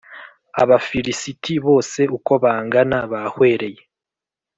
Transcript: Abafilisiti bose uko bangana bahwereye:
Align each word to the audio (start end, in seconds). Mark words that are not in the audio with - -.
Abafilisiti 0.61 1.53
bose 1.65 2.01
uko 2.17 2.31
bangana 2.43 2.97
bahwereye: 3.11 3.81